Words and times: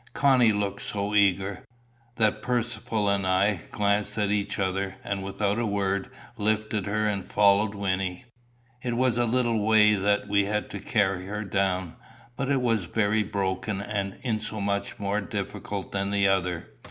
Connie 0.13 0.51
looked 0.51 0.81
so 0.81 1.13
eager, 1.13 1.63
that 2.15 2.41
Percivale 2.41 3.07
and 3.09 3.27
I 3.27 3.61
glanced 3.69 4.17
at 4.17 4.31
each 4.31 4.57
other, 4.57 4.95
and 5.03 5.21
without 5.23 5.59
a 5.59 5.65
word, 5.67 6.09
lifted 6.37 6.87
her, 6.87 7.05
and 7.07 7.23
followed 7.23 7.75
Wynnie. 7.75 8.25
It 8.81 8.93
was 8.95 9.19
a 9.19 9.25
little 9.25 9.63
way 9.63 9.93
that 9.93 10.27
we 10.27 10.45
had 10.45 10.71
to 10.71 10.79
carry 10.79 11.27
her 11.27 11.43
down, 11.43 11.97
but 12.35 12.49
it 12.49 12.63
was 12.63 12.85
very 12.85 13.21
broken, 13.21 13.79
and 13.79 14.17
insomuch 14.23 14.97
more 14.97 15.21
difficult 15.21 15.91
than 15.91 16.09
the 16.09 16.27
other. 16.27 16.71